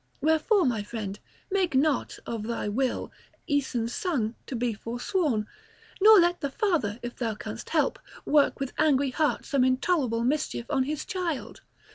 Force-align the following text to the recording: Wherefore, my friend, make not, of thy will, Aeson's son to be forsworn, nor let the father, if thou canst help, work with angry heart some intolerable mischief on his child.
Wherefore, 0.19 0.65
my 0.65 0.81
friend, 0.81 1.19
make 1.51 1.75
not, 1.75 2.17
of 2.25 2.41
thy 2.47 2.67
will, 2.67 3.11
Aeson's 3.45 3.93
son 3.93 4.33
to 4.47 4.55
be 4.55 4.73
forsworn, 4.73 5.45
nor 6.01 6.19
let 6.19 6.41
the 6.41 6.49
father, 6.49 6.97
if 7.03 7.15
thou 7.17 7.35
canst 7.35 7.69
help, 7.69 7.99
work 8.25 8.59
with 8.59 8.73
angry 8.79 9.11
heart 9.11 9.45
some 9.45 9.63
intolerable 9.63 10.23
mischief 10.23 10.65
on 10.71 10.85
his 10.85 11.05
child. 11.05 11.61